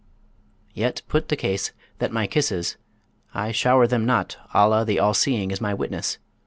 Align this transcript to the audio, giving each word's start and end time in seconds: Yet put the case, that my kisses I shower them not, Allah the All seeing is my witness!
Yet 0.73 1.03
put 1.07 1.27
the 1.29 1.35
case, 1.35 1.73
that 1.99 2.11
my 2.11 2.25
kisses 2.25 2.75
I 3.35 3.51
shower 3.51 3.85
them 3.85 4.03
not, 4.03 4.35
Allah 4.51 4.83
the 4.83 4.97
All 4.97 5.13
seeing 5.13 5.51
is 5.51 5.61
my 5.61 5.75
witness! 5.75 6.17